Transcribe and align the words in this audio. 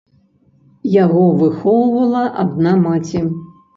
Яго 1.03 1.21
выхоўвала 1.41 2.23
адна 2.45 2.77
маці. 2.87 3.21